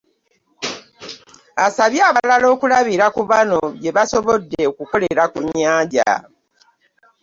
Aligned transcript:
Asabye 1.65 2.01
abalala 2.09 2.47
okulabira 2.55 3.05
ku 3.15 3.21
bano 3.31 3.59
gye 3.81 3.91
basobodde 3.97 4.61
okukolera 4.71 5.23
ku 5.31 5.39
nnyanja. 5.45 6.11